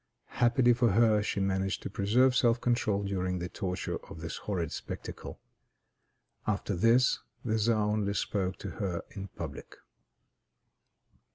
[0.41, 4.71] Happily for her, she managed to preserve self control during the torture of this horrid
[4.71, 5.39] spectacle.
[6.47, 9.75] After this the Czar only spoke to her in public.